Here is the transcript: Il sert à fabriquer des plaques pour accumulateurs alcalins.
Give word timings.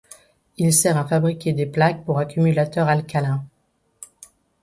Il 0.57 0.73
sert 0.73 0.97
à 0.97 1.05
fabriquer 1.05 1.53
des 1.53 1.67
plaques 1.67 2.03
pour 2.05 2.17
accumulateurs 2.17 2.87
alcalins. 2.87 3.45